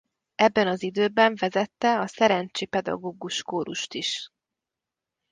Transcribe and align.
Ebben 0.35 0.67
az 0.67 0.83
időben 0.83 1.35
vezette 1.35 1.99
a 1.99 2.07
szerencsi 2.07 2.65
pedagógus 2.65 3.43
kórust 3.43 3.93
is. 3.93 4.29